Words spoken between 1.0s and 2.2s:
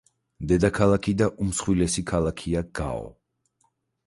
და უმსხვილესი